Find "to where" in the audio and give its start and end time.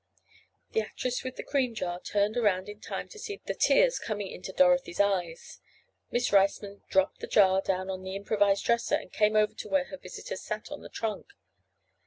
9.53-9.85